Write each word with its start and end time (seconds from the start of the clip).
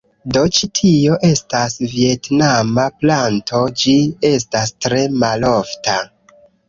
Do, 0.35 0.41
ĉi 0.59 0.67
tio 0.77 1.17
estas 1.27 1.75
vjetnama 1.91 2.85
planto 3.03 3.61
ĝi 3.83 3.95
estas 4.31 4.75
tre 4.87 5.03
malofta 5.25 6.01